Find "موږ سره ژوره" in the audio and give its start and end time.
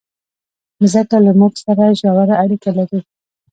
1.39-2.35